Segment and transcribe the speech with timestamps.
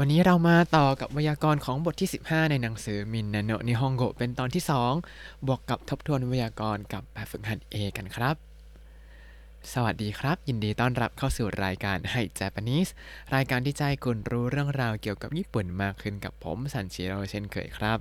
[0.00, 4.64] วันนี้เรามาต่อกับไวยากรณ์ของบทที่ 15 ในหนังสือมินนาโนนิฮงโกเป็นตอนที่
[5.04, 8.36] 2 บวกกับทบทวนไวยากรณ์กับแบบฝึกหัด A กันครับ
[9.72, 12.90] สวัสดีครับ ยินดีต้อนรับเข้าสู่รายการไฮ Japanese
[13.34, 17.98] รายการที่ใจคุณรู้เรื่องราวเกี่ยวกับญี่ปุ่นมากขึ้นกับผมสันชิโร่เช่นเคยครับ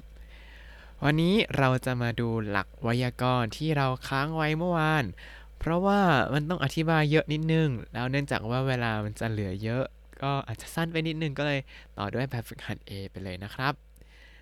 [1.04, 5.04] วันนี้เราจะมาดูหลักไวยากรณ์ที่เราค้างไว้เมื่อวาน
[5.59, 6.02] เพราะว่า
[6.34, 9.86] มันต้องอธิบายเยอะนิดนึง แล้วเนื่องจากว่าเวลามันจะเหลือเยอะ
[10.23, 11.59] ก็อาจจะสั้นไปนิดนึงก็เลย
[11.97, 13.73] ต่อด้วยแบบฝึกหัด A ไปเลยนะครับ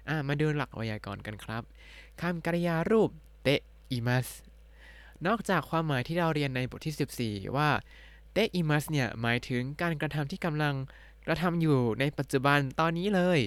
[0.07, 1.63] อะมาดูหลักไวยากรณ์กันครับ
[2.21, 3.09] คำกริยารูป
[3.43, 3.47] เต
[3.91, 4.27] อิมัส
[5.27, 7.69] นอกจากความหมายที่เราเรียนในบทที่ 14 ว่า
[8.31, 10.75] เตอิมัสเนี่ยหมายถึงการกระทำที่กำลัง
[11.27, 13.39] กระทำอยู่ในปัจจุบันตอนนี้เลย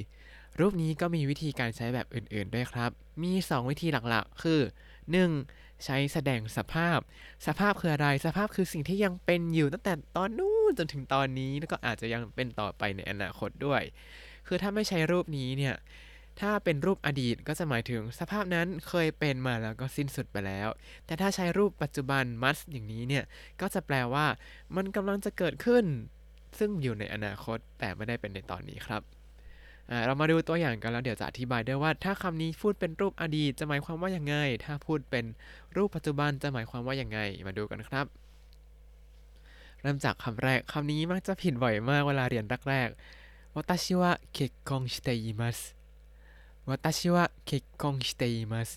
[0.60, 2.90] รูปนี้ก็มีวิธีการใช้แบบอื่นๆด้วยครับ
[3.22, 4.60] มี 2 วิธีหลักๆ คือ
[5.12, 5.67] 1.
[5.84, 6.98] ใช้แสดงสภาพ
[7.46, 13.82] สภาพคืออะไร สภาพคือสิ่งที่ยังเป็นอยู่ตั้งแต่ตอนนู้นจนถึงตอนนี้แล้วก็อาจจะยังเป็นต่อไปในอนาคตด้วย
[14.46, 15.74] คือถ้าไม่ใช้รูปนี้เนี่ย
[16.40, 20.68] ถ้าเป็นรูปอดีตก็จะหมายถึงสภาพนั้นเคยเป็นมาแล้วก็สิ้นสุดไปแล้ว
[21.06, 23.24] แต่ถ้าใช้รูปปัจจุบัน must อย่างนี้เนี่ย
[23.60, 24.26] ก็จะแปลว่า
[24.76, 25.84] มันกำลังจะเกิดขึ้น
[26.58, 29.02] ซึ่งอยู่ในอนาคตแต่ไม่ได้เป็นในตอนนี้ครับ
[30.06, 35.24] เรามาดูตัวอย่างกันแล้วเดี๋ยวจะอธิบายด้วยว่า ถ้าคำนี้พูดเป็นรูปอดีตจะหมายความว่าอย่างไง ถ้าพูดเป็น
[35.76, 38.06] รูปปัจจุบันจะหมายความว่าอย่างไง มาดูกันครับ
[39.82, 45.58] เริ่มจากคำแรกคำนี้มักจะผิดบ่อยมากเวลาเรียนแรกๆวาตาชิวะเคคงชิเตอิมัส
[46.68, 47.50] วาตาชิวะเค
[47.82, 48.70] คงชิเตอิมัส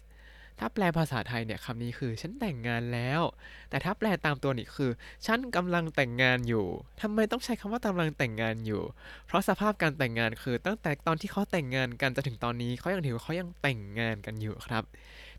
[0.63, 3.21] ถ้าแปลภาษาไทยเนี่ยคำนี้คือฉันแต่งงานแล้ว
[3.69, 4.91] แต่ถ้าแปลตามตัวนี่คือ
[5.25, 6.65] ฉันกำลังแต่งงานอยู่
[7.01, 8.81] ทำไมต้องใช้คำว่ากำลังแต่งงานอยู่
[9.27, 14.83] เพราะสภาพการแต่งงานคือตั้งแต่ตอนที่เขาแต่งงานกันจนถึงตอนนี้เขายังถือเขายังแต่งงานกันอยู่ครับ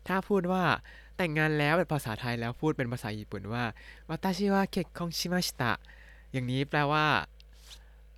[0.07, 0.63] ถ้าพูดว่า
[1.17, 3.63] แต่งงานแล้วเป็นภาษาไทยแล้วพูดเป็นภาษาญี่ปุ่นว่า
[4.09, 5.71] วัตาชิวะเคคงชิมาชิตะ
[6.31, 7.05] อย่างนี้แปลว่า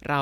[0.08, 0.22] เรา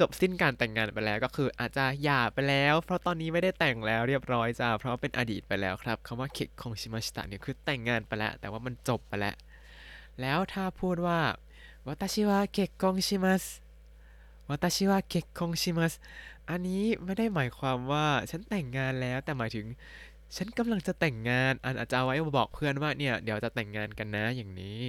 [0.00, 9.34] จบสิ้นการแต่งงานไปแล้วก็คืออาจจะหย่าไปแล้ว เพราะตอนนี้ไม่ได้แต่งแล้วเรียบร้อยจ้าเพราะเป็นอดีตไปแล้วครับคำว่าเคคงชิมาชิตะเนี่ยคือแต่งงานไปแล้ว แต่ว่ามันจบไปแล้ว
[10.20, 11.20] แล้วถ้าพูดว่า
[11.86, 13.44] วัตชิวะเคคงชิมัส
[14.48, 15.92] วัตชิวะเคคงชิมัส
[16.50, 19.66] อันนี้ไม่ได้หมายความว่าฉันแต่งงานแล้วแต่หมายถึง
[20.36, 24.82] ฉันกำลังจะแต่งงานอันอาจจะเอาไว้บอกเพื่อนว่าเนี่ยเดี๋ยวจะแต่งงานกันนะอย่างนี้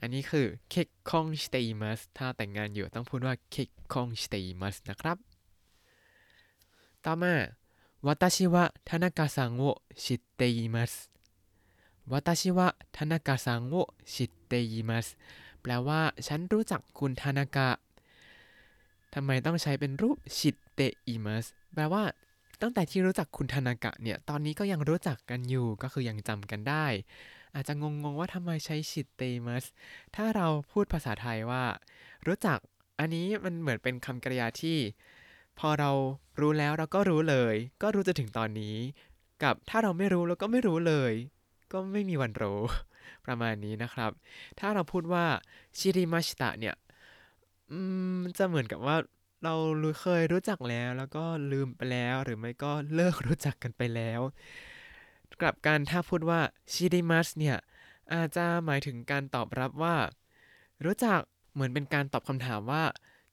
[0.00, 0.74] อันนี้คือเค
[1.10, 3.56] คองสเตย์มัสถ้าแต่งงานอยู่ต้องพูดว่าเค
[3.92, 5.16] คองสเตย์มัสนะครับ
[7.04, 7.34] ต่อมา
[8.06, 9.62] วัตชิวะทานากาซังโอ
[10.04, 10.92] ชิตเตย์มัส
[12.12, 13.74] วัตชิวะทานากาซังโอ
[14.14, 15.06] ชิเตย์มัส
[15.62, 17.68] แปลว่าฉันรู้จักคุณทานากะ
[19.14, 22.02] ทำไมต้องใช้เป็นรูปชิตเตอิมัสแปลว่า
[22.60, 26.86] ตั้งแต่ที่รู้จักคุณทานากะเนี่ย ตอนนี้ก็ยังรู้จักกันอยู่ ก็คือยังจำกันได้
[27.54, 29.64] อาจจะงงๆว่าทำไมใช้ชิเตมัส
[30.16, 31.64] ถ้าเราพูดภาษาไทยว่า
[32.26, 32.58] รู้จัก
[32.98, 34.78] อันนี้มันเหมือนเป็นคำกริยาที่
[35.58, 35.90] พอเรา
[36.40, 38.76] รู้แล้วเราก็รู้เลย ก็รู้จนถึงตอนนี้
[39.42, 41.12] กับถ้าเราไม่รู้เราก็ไม่รู้เลย
[41.72, 42.60] ก็ไม่มีวันรู้
[43.26, 44.10] ประมาณนี้นะครับ
[44.58, 45.24] ถ้าเราพูดว่า
[45.78, 46.74] ชิริมาชิตะเนี่ย
[48.38, 48.96] จะเหมือนกับว่า
[49.44, 54.20] เรารู้เคยรู้จักแล้วแล้วก็ลืมไปแล้วหรือไม่ก็เลิกรู้จักกันไปแล้ว
[55.40, 56.40] กลับกันถ้าพูดว่า
[56.72, 57.56] ชิริมัสเนี่ย
[58.14, 59.96] อาจจะหมายถึงการตอบรับว่า
[60.84, 61.20] รู้จัก
[61.52, 62.84] เหมือนเป็นการตอบคำถามว่า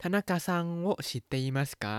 [0.01, 1.95] ทานากะซังโอชิเตอิมัสกะ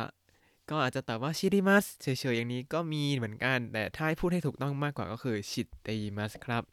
[0.71, 6.65] ก็อาจจะตอบว่าชิริมัสเฉยๆอย่างนี้ก็มีเหมือนกัน แต่ถ้าให้พูดให้ถูกต้องมากกว่าก็คือชิเตอิมัสครับ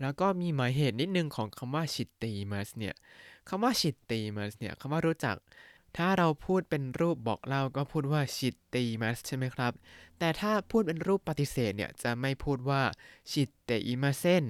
[0.00, 2.94] แล้วก็มีหมายเหตุนิดนึงของคำว่า 知っています เนี่ย
[3.48, 5.36] คำว่า 知っています เนี่ยคำว่ารู้จัก
[5.96, 9.72] ถ้าเราพูดเป็นรูปบอกเล่าก็พูดว่า 知っています ใช่ไหมครับ
[10.18, 12.82] แต่ถ้าพูดเป็นรูปปฏิเสธเนี่ยจะไม่พูดว่า
[13.30, 14.44] 知っていません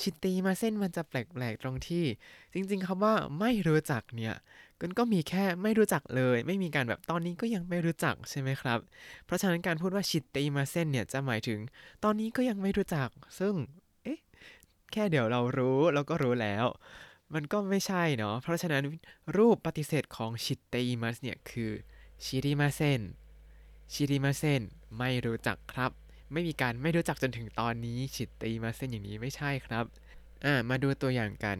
[0.00, 2.04] 知っていません มันจะแปลกๆตรงที่
[2.52, 4.34] จริงๆคำว่าไม่รู้จักเนี่ย
[4.80, 8.78] มันก็มีแค่ไม่รู้จักเลย ไม่มีการแบบตอนนี้ก็ยังไม่รู้จักใช่ไหมครับ
[9.24, 11.58] เพราะฉะนั้นการพูดว่า 知っていません เนี่ยจะหมายถึง
[12.04, 13.08] ตอนนี้ก็ยังไม่รู้จัก
[13.38, 13.54] ซึ่ง
[14.02, 14.18] เอ๊ะ
[14.92, 16.64] แค่เดี๋ยวเรารู้เราก็รู้แล้ว
[17.33, 18.83] มันก็ไม่ใช่เนาะ เพราะฉะนั้น
[19.37, 21.71] รูปปฏิเสธของชิเตอิมัสเนี่ยคือ
[22.23, 23.01] ชิริมาเซน
[23.93, 24.61] ชิริมาเซน
[24.97, 25.91] ไม่รู้จักครับ
[26.31, 29.85] ไม่มีการไม่รู้จักจนถึงตอนนี้ชิเตอิมาเซนอย่างนี้ไม่ใช่ครับ
[30.45, 31.59] อ่า มาดูตัวอย่างกัน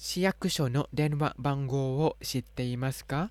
[0.00, 3.30] 市役所の電話番号を知っていますか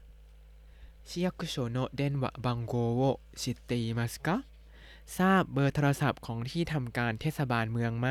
[1.06, 4.44] 市役所の電話番号を知っていますか
[5.06, 8.08] ทราบเบอร์โทรศัพท์ของที่ทำการเทศบาลเมืองไหม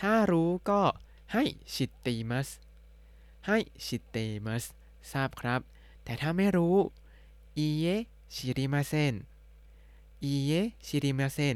[0.00, 0.80] ถ้ารู้ก็
[1.33, 1.43] ให้
[1.73, 2.49] ชิตติมัส
[3.47, 4.63] ให้ชิตติมัส
[5.11, 5.61] ทราบครับ
[6.03, 6.75] แต่ถ้าไม่รู้
[7.57, 7.85] อีเย
[8.35, 9.13] ชิริมาเซน
[10.23, 10.51] อีเย
[10.87, 11.55] ชิริมาเซน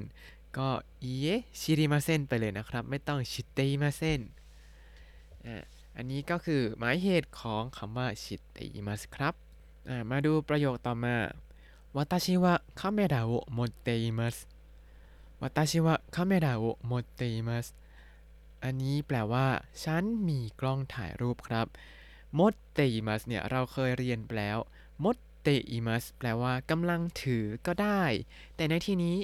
[0.58, 0.70] ก็
[1.04, 1.26] อีเย
[1.60, 4.22] ชิริมาเซนไปเลยนะครับ ไม่ต้องชิตติมาเซน
[5.96, 9.34] อันนี้ก็คือหมายเหตุของคำว่า 知っています ครับ
[10.10, 11.16] มาดูประโยคต่อมา
[11.96, 14.38] วัตชิวะคาเมราโอมดเตอิมัส
[15.42, 19.48] วัตชิวะคาเมราโอมดเตอิมัสันนี้แปลว่า
[19.84, 21.68] ฉันมีกล้องถ่ายรูปครับ
[22.40, 24.58] 持っています เนี่ยเราเคยเรียนไปแล้ว
[25.04, 28.04] 持っています แปลว่ากำลังถือก็ได้
[28.56, 29.18] แต่ในที่นี้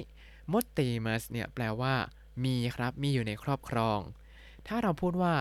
[0.52, 1.94] 持っています เนี่ยแปลว่า
[2.44, 4.00] มีครับ มีอยู่ในครอบครอง
[4.66, 5.34] ถ้าเราพูดว่า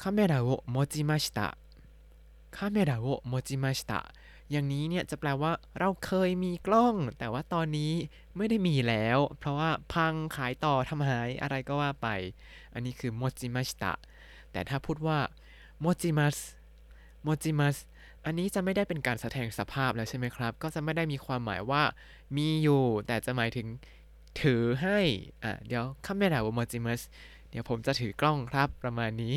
[0.00, 1.48] คาเมระโอโมจิมาชิตะ
[2.56, 7.92] คาเมระโอย่างนี้เนี่ยจะแปลว่าเราเคยมีกล้อง แต่ว่าตอนนี้
[8.36, 12.08] ไม่ได้มีแล้ว เพราะว่าพังขายต่อทำหายอะไรก็ว่าไป
[12.74, 13.92] อันนี้คือโมจิมาชิตะ
[14.52, 15.18] แต่ถ้าพูดว่า
[15.80, 16.36] โมจิมัส
[17.22, 17.76] โมจิมัส
[18.24, 21.82] อันนี้จะไม่ได้เป็นการแสดงสภาพแล้วใช่ไหมครับ ก็จะไม่ได้มีความหมายว่า
[22.36, 23.66] มีอยู่ แต่จะหมายถึง
[24.42, 24.98] ถือให้
[25.42, 27.00] อะ เดี๋ยวคาเมระโมจิมัส
[27.50, 29.36] เดี๋ยวผมจะถือกล้องครับประมาณนี้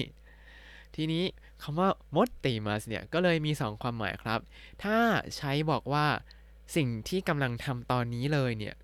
[0.95, 1.23] ทีนี้
[1.63, 4.39] คำว่ามดติมัสเนี่ยก็เลยมี 2 ความหมายครับ
[4.83, 4.97] ถ้า
[5.37, 6.05] ใช้บอกว่า
[6.75, 8.75] สิ่งที่กำลังทำตอนนี้เลยเนี่ย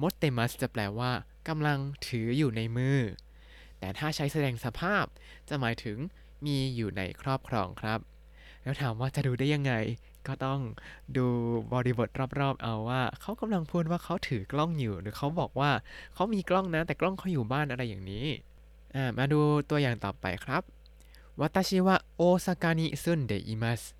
[0.00, 1.12] มดเตมัสจะแปลว่า
[1.48, 1.78] กำลัง
[2.08, 2.98] ถืออยู่ในมือ
[3.78, 5.04] แต่ถ้าใช้แสดงสภาพ
[5.48, 5.96] จะหมายถึง
[6.46, 8.00] มีอยู่ในครอบครองครับ
[8.62, 9.72] แล้วถามว่าจะดูได้ยังไง
[10.26, 10.60] ก็ต้อง
[11.16, 11.26] ดู
[11.72, 12.08] บริบท
[12.40, 15.70] รอบๆ เอาว่าเขากำลังพูดว่าเขาถือกล้องอยู่ หรือเขาบอกว่า
[16.14, 18.26] เขามีกล้องนะแต่กล้องเขาอยู่บ้านอะไรอย่างนี้
[18.94, 19.40] อ่ามาดู
[19.70, 20.62] ตัวอย่างต่อไปครับ
[21.37, 23.95] 私は大阪に住んでいます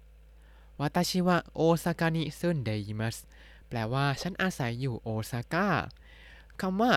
[0.77, 3.27] 私は大阪に住んでいます
[3.69, 5.67] แปลว่าฉันอาศัยอยู่โอซาก้า
[6.61, 6.91] คำว่า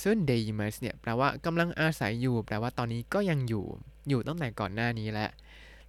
[0.00, 3.64] ซึนเดยิมัสเนี่ยแปลว่ากำลังอาศัยอยู่ แปลว่าตอนนี้ก็ยังอยู่
[4.08, 5.30] อยู่ตั้งแต่ก่อนหน้านี้แหละ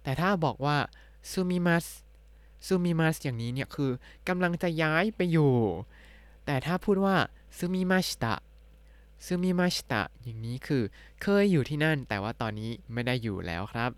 [0.02, 0.76] แต่ถ้าบอกว่า
[1.30, 1.86] ซูมิมัส
[2.66, 3.90] ซูมิมัสอย่างนี้เนี่ยคือ
[4.28, 5.52] กำลังจะย้ายไปอยู่
[6.46, 7.16] แต่ถ้าพูดว่า
[7.58, 8.34] ซูมิมาชิตะ
[9.25, 10.83] ซูมิมาชิตะอย่างนี้คือ
[11.21, 13.91] เคยอยู่ที่นั่น แต่ว่าตอนนี้ไม่ได้อยู่แล้วครับ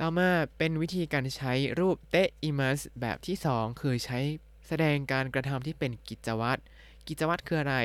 [0.00, 4.18] ต่อมาเป็นวิธีการใช้รูปเตอิมัสแบบที่ 2 คือใช้
[4.68, 6.60] แสดงการกระทำที่เป็นกิจวัตร
[7.08, 7.76] กิจวัตรคืออะไร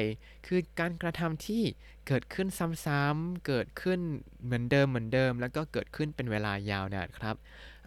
[0.48, 1.64] คือการกระทำที่
[2.08, 2.48] เกิดขึ้น
[2.86, 4.00] ซ้ำๆเกิดขึ้น
[4.44, 7.36] เหมือนเดิมเหมือนเดิม แล้วก็เกิดขึ้นเป็นเวลายาวนานครับ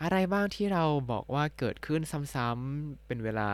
[0.03, 2.01] อะไรบ้างที่เราบอกว่าเกิดขึ้น
[2.35, 3.51] ซ้ำๆเป็นเวลา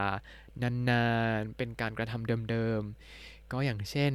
[0.62, 1.04] นา
[1.38, 4.13] นๆ เป็นการกระทำเดิมๆ ก็อย่างเช่น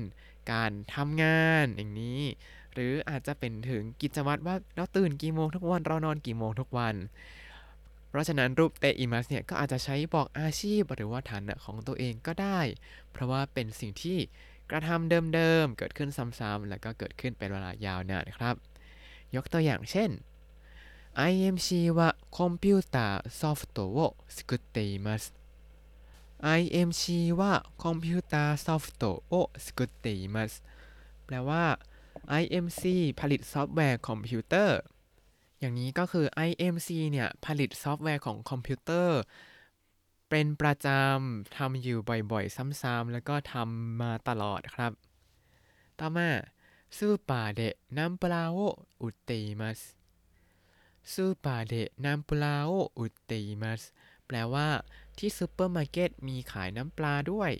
[0.53, 2.21] การทำงานอย่างนี้
[2.73, 6.95] หรืออาจจะเป็นถึงกิจวัตรว่าเราตื่นกี่โมงทุกวัน เรานอนกี่โมงทุกวัน
[8.09, 12.61] เพราะฉะนั้นรูปเตอิมัสเนี่ยก็อาจจะใช้บอกอาชีพหรือว่าฐานะของตัวเองก็ได้
[13.13, 14.19] เพราะว่าเป็นสิ่งที่
[14.71, 18.55] กระทำเดิมๆ เกิดขึ้นซ้ำๆ แล้วก็เกิดขึ้นเป็นเวลายาวนานครับ
[19.37, 20.11] ยกตัวอย่างเช่น
[21.17, 25.38] IMC はコンピューターソフトを作っています
[26.60, 27.04] IMC
[27.40, 30.54] はコンピューターソフトを作っています
[31.26, 31.64] แปลว่า
[32.42, 32.84] IMC
[33.20, 34.78] ผลิตซอฟต์แวร์คอมพิวเตอร์
[35.60, 39.20] อย่างนี้ก็คือ IMC เนี่ย ผลิตซอฟต์แวร์ของคอมพิวเตอร์
[40.30, 42.00] เป็นประจำทำอยู่
[42.32, 44.92] บ่อยๆ ซ้ำๆ แล้วก็ทำมาตลอดครับ
[46.00, 46.30] ต่อมา
[46.98, 49.80] スーパーでナンプラーを売っています
[51.14, 53.82] スーパーでナンプラーを売っています
[54.28, 54.68] แปลว่า
[55.20, 57.52] ที่ซูเปอร์มาร์เก็ตมีขายน้ำปลาด้วย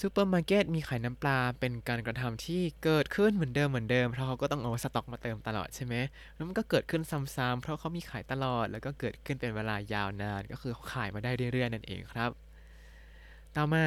[0.00, 5.94] ซูเปอร์มาร์เก็ตมีขายน้ำปลาเป็นการกระทำที่เกิดขึ้นเหมือนเดิมเหมือนเดิม เพราะเขาก็ต้องเอาสต็อกมาเติมตลอดใช่ไหม
[6.34, 12.30] แล้วมันก็เกิดขึ้นซ้ำๆเพราะเขามีขายตลอด แล้วก็เกิดขึ้นเป็นเวลายาวนาน ก็คือขายมาได้เรื่อยๆนั่นเองครับ
[13.56, 13.84] ต่อมา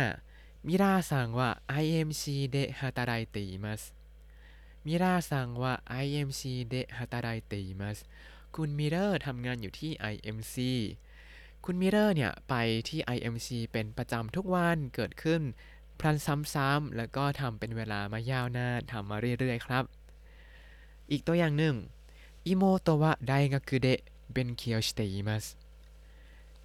[0.68, 1.50] ミラーさんは
[1.82, 3.84] IMC で働いています
[4.86, 5.74] ミラーさんは
[6.04, 7.98] IMC で働いています
[8.56, 10.56] คุณมิเรอร์ทำงานอยู่ที่ IMC
[11.66, 12.56] คุณมิเรอร์เนี่ยไป
[12.88, 15.42] ที่ IMC เป็นประจำทุกวันเกิดขึ้น
[16.00, 16.16] พลัน
[16.54, 19.84] ซ้ำๆแล้วก็ทำเป็นเวลามายาวนานทำมาเรื่อยๆครับ
[21.12, 21.76] อีกตัวอย่างหนึ่ง
[22.48, 25.46] 妹は大学で勉強しています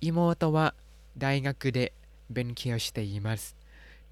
[0.03, 0.67] อิโมโตวะ
[1.21, 1.91] ไดงากุเดะ
[2.33, 3.43] เบนเคียวชิเตอิมัส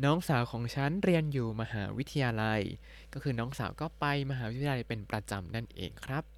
[0.04, 2.60] น้องสาวของฉันเรียนอยู่มหาวิทยาลัย
[3.12, 6.33] ก็คือน้องสาวก็ไปมหาวิทยาลัยเป็นประจำนั่นเองครับ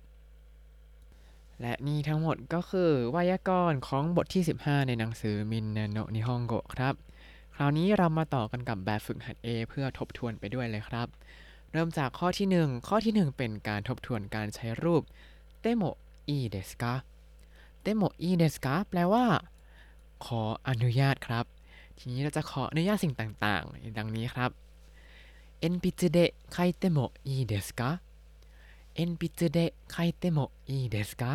[1.60, 6.94] และนี่ทั้งหมดก็คือไวยากรณ์ของบทที่ 15 ในหนังสือมินนโนนิฮงโกครับ
[7.54, 11.08] คราวนี้เรามาต่อกันกับแบบฝึกหัด A เพื่อทบทวนไปด้วยเลยครับ
[11.72, 15.02] เริ่มจากข้อที่ 1 ข้อที่ 1 เป็นการทบทวนการใช้รูป
[15.60, 15.82] ても
[16.28, 19.24] いいですか てもいいですか แปลว่า
[20.26, 21.44] ขออนุญาตครับ
[21.98, 24.50] ทีนี้เราจะขออนุญาตสิ่งต่างๆ ดังนี้ครับ
[25.60, 26.18] 鉛筆で
[26.52, 27.90] 書いてもいいですか
[28.95, 31.31] เอ็นปิจุเดะไคเตโมอีเดสกา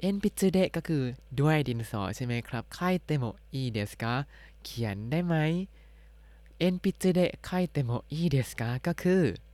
[0.00, 1.02] เอ็นปิจุเดะก็คือ
[1.38, 4.12] ด้วยดินสอใช่ไหมครับไคเตโมอีเดสกา
[4.64, 5.34] เขียนได้ไหม
[6.58, 9.50] เอ็นปิจุเดะไคเตโมอีเดสกาก็คือ เ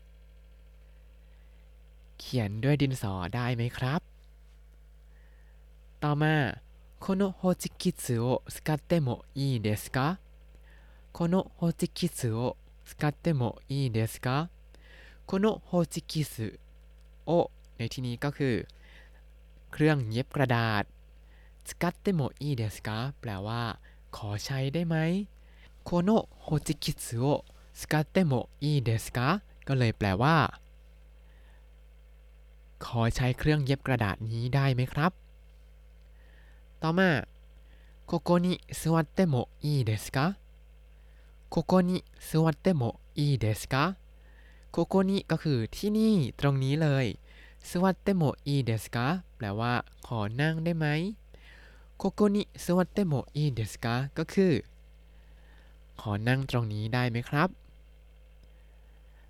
[2.18, 4.00] เขียนด้วยดินสอได้ไหมครับ
[6.02, 6.34] ต่อมา
[6.98, 10.18] このホチキスを使ってもいいですか
[11.12, 14.48] このホチキスを使ってもいいですか
[15.26, 16.58] このホチキス
[17.24, 17.30] โอ
[17.76, 18.54] ในที่นี้ก็คือ
[19.72, 20.84] เครื่องเย็บกระดาษ
[21.68, 23.62] สกัตเตโมอีเดสกาแปลว่า
[24.16, 24.96] ขอใช้ได้ไหม
[25.84, 26.10] โคโน
[26.42, 27.24] โฮจิคิสึโอ
[27.80, 28.32] สกัตเตโม
[28.62, 29.28] อีเดสกา
[29.68, 30.36] ก็เลยแปลว่า
[32.84, 35.12] ขอใช้เครื่องเย็บกระดาษนี้ได้ไหมครับ
[36.82, 37.10] ต่อมา
[38.10, 40.36] ここに座ってもいいですか
[41.48, 43.96] ここに座ってもいいですか
[44.73, 47.05] โคโกนิก็คือที่นี่ตรงนี้เลย
[47.69, 49.73] 座ってもいいですか แปลว่า
[50.07, 50.87] ขอนั่งได้ไหม
[51.97, 54.53] ここに座ってもいいですか ก็คือ
[56.01, 57.49] ขอนั่งตรงนี้ได้ไหมครับ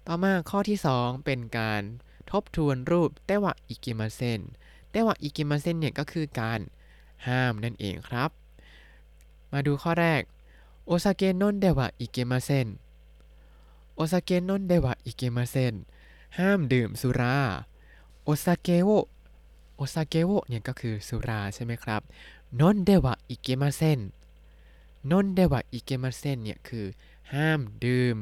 [0.05, 1.81] ต่อมาข้อที่ 2 เป็นการ
[2.31, 4.41] ทบทวนรูป てはいけません
[4.91, 6.60] てはいけません เนี่ยก็คือการ
[7.27, 8.29] ห้ามนั่นเองครับ
[9.51, 10.21] มาดูข้อแรก
[10.86, 12.67] お酒を飲んではいけません
[14.01, 15.75] お酒を飲んではいけません
[16.38, 17.38] ห้ามดื่มสุรา
[18.24, 22.01] お酒を お酒を เนี่ยก็คือสุราใช่ไหมครับ
[22.60, 24.00] 飲んではいけません
[25.12, 26.86] 飲んではいけません เนี่ยคือ
[27.34, 28.17] ห้ามดื่ม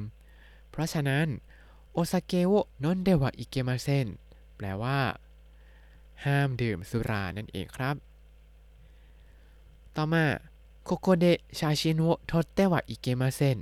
[0.69, 1.27] เพราะฉะนั้น
[1.93, 4.07] お酒を飲んではいけません
[4.55, 5.00] แปลว่า
[6.25, 7.95] ห้ามดื่มสุรานั่นเองครับ
[9.95, 10.25] ต่อมา
[10.83, 11.25] ここで
[11.59, 13.59] 写真を撮ってはいけません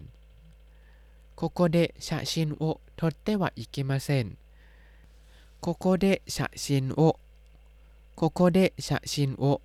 [1.37, 4.37] ここで写真を撮ってはいけません
[5.61, 7.19] ここで写真を
[8.15, 9.61] ここで写真を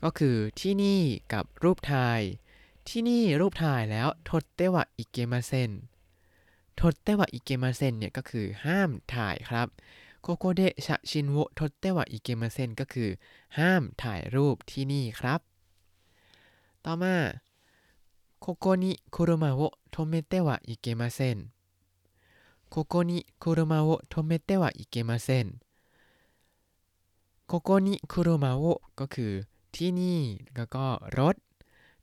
[0.00, 2.20] ก็คือที่นี่กับรูปถ่าย
[2.88, 5.70] ที่นี่รูปถ่ายแล้วทดเตวะอิเกมาเซน
[6.80, 9.68] ทดเตวะอิเกมาเซนเนี่ยก็คือห้ามถ่ายครับ
[10.22, 13.10] โคโกเดชะชินโวทดเตวะอิเกมาเซนก็คือ
[13.58, 15.40] ห้ามถ่ายรูปที่นี่ครับ
[16.84, 17.16] ต่อมา
[18.44, 21.50] ここに車を止めてはいけません
[22.68, 25.60] ここに車を止めてはいけません
[27.46, 29.32] ここに車をก็คือ
[29.72, 30.20] ที่นี่
[30.54, 30.86] แล้วก็
[31.18, 31.36] รถ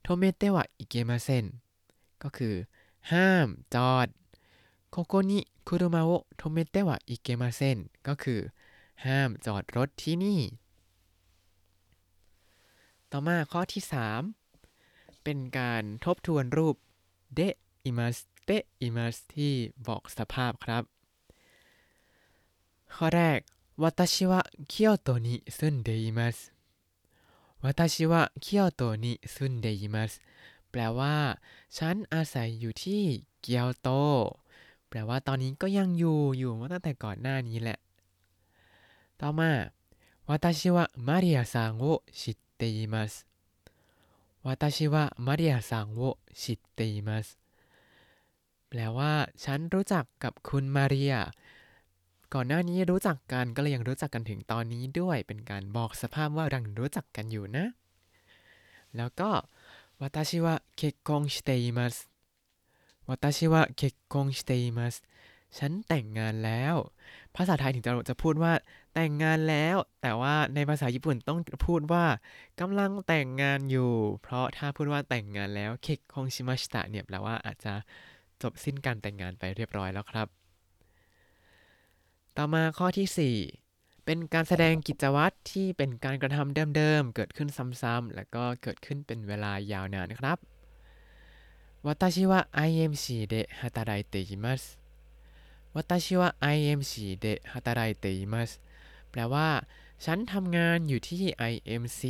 [0.02, 1.44] โทเมเตวะอิเกมาเซน
[2.22, 2.54] ก็คือ
[3.10, 4.08] ห้ามจอด
[4.90, 8.40] โคโกนิคุรุมาโอโทเมเตวะอิเกมาเซนก็คือ
[9.04, 10.40] ห้ามจอดรถที่นี่
[13.10, 13.82] ต่อมาข้อที่
[14.16, 14.41] 3
[15.22, 16.76] เป็นการทบทวนรูป
[17.34, 17.40] เด
[17.84, 18.50] อิมัสเด
[18.82, 19.52] อิมัสที่
[19.86, 20.82] บอกสภาพครับ
[22.94, 23.40] ข้อแรก
[23.82, 24.34] 私は
[24.72, 26.52] 京都に住んでいます
[27.60, 30.20] 私は京都に住んでいます
[30.70, 31.16] แปลว่า
[31.76, 33.02] ฉันอาศัยอยู่ที่
[33.42, 33.88] เกียวโต
[34.88, 37.78] แปลว่าตอนนี้ก็ยังอยู่อยู่มาตั้งแต่ก่อนหน้านี้แหละ
[39.20, 39.52] ต่อมา
[40.28, 43.26] 私はマリアさんを知っています
[44.42, 47.38] 私はマリアさんを知っています
[48.68, 49.12] แปลว่า
[49.44, 51.14] ฉันรู้จักกับคุณมาเรีย
[52.34, 57.66] ก่อนหน้านี้รู้จักกันก็เลยยังรู้จักกันถึงตอนนี้ด้วย เป็นการบอกสภาพว่ายังรู้จักกันอยู่นะ
[58.96, 59.30] แล้วก็
[60.02, 61.94] 私は結婚しています
[63.10, 63.82] 私は結
[64.12, 65.02] 婚しています
[65.56, 66.74] ฉันแต่งงานแล้ว
[67.34, 68.52] ภาษาไทยถึงจะจะพูดว่า
[68.94, 72.04] แต่งงานแล้ว แต่ว่าในภาษาญี่ปุ่นต้องพูดว่า
[72.60, 77.72] กำลังแต่งงานอยู่ เพราะถ้าพูดว่าแต่งงานแล้วเคคคงชิมาชิตะเนี่ยแปลว่าอาจจะ
[78.42, 80.28] จบสิ้นการแต่งงานไปเรียบร้อยแล้วครับ
[82.36, 87.48] ต่อมาข้อที่ 4 เป็นการแสดงกิจวัตรที่เป็นการกระทำเดิมๆ เกิดขึ้น
[87.82, 90.38] ซ้ำๆ แล้วก็เกิดขึ้นเป็นเวลายาวนานครับ
[91.86, 94.78] 私は IMC で働いています
[95.74, 98.60] 私は IMC で働いています
[99.12, 99.48] แปลว่า
[100.04, 101.22] ฉันทำงานอยู่ที่
[101.52, 102.02] IMC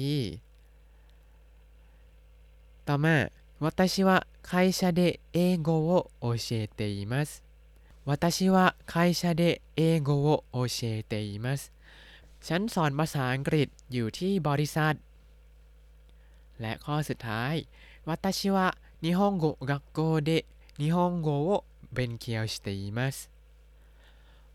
[2.88, 3.16] ต่อมา
[3.60, 4.10] 私は
[4.42, 7.42] 会社で英語を教えています
[8.04, 11.72] 私は会社で英語を教えています
[12.40, 14.94] ฉันสอนภาษาอังกฤษอยู่ที่บริษัท
[16.60, 17.54] และข้อสุดท้าย
[18.06, 18.58] 私は
[19.02, 20.46] 日本語学校で
[20.78, 23.31] 日本語を勉強しています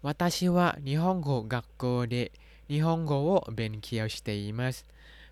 [0.02, 2.32] 私は日本語学校で
[2.68, 4.86] 日本語を勉強しています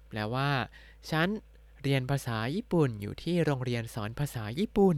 [0.08, 0.70] แปลว่า
[1.10, 1.28] ฉัน
[1.82, 4.98] เรียนภาษาญี่ปุ่นอยู่ที่โรงเรียนสอนภาษาญี่ปุ่น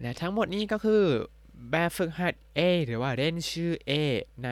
[0.00, 1.04] และทั้งหมดนี้ก็คือ
[1.70, 3.92] แบบฝึกหัด A หรือว่าเล่นชื่อ A
[4.44, 4.50] ใน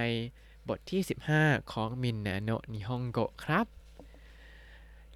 [0.69, 1.01] บทที่
[1.37, 3.67] 15 ของมินนาโนะนิฮงโกะครับ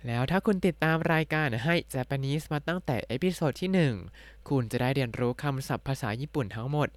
[0.08, 3.72] แล้วถ้าคุณติดตามรายการให้ Japanese มาตั้งแต่ episode ที่
[4.14, 6.90] 1 คุณจะได้เรียนรู้คำศัพท์ภาษาญี่ปุ่นทั้งหมด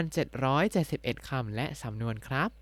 [0.00, 2.61] 3,771 คำและสำนวนครับ